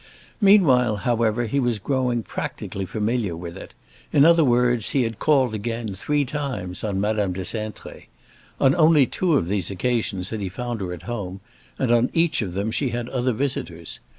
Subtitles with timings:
[0.41, 3.75] Meanwhile, however, he was growing practically familiar with it;
[4.11, 8.05] in other words, he had called again, three times, on Madame de Cintré.
[8.59, 11.39] On only two of these occasions had he found her at home,
[11.77, 13.99] and on each of them she had other visitors.